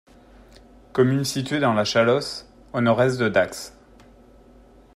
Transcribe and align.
Commune 0.93 1.23
située 1.25 1.59
dans 1.59 1.75
la 1.75 1.85
Chalosse, 1.85 2.49
au 2.73 2.81
nord-est 2.81 3.19
de 3.19 3.29
Dax. 3.29 3.77